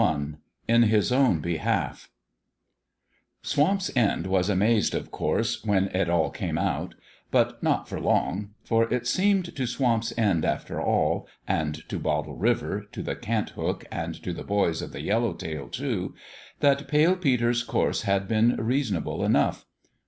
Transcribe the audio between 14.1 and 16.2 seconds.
to the boys of the Yellow Tail, too